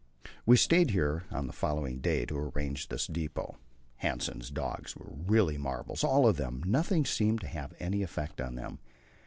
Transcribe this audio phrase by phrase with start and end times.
[0.47, 3.57] We stayed here on the following day to arrange this depot.
[4.01, 8.55] Hanssen's dogs were real marvels, all of them; nothing seemed to have any effect on
[8.55, 8.79] them.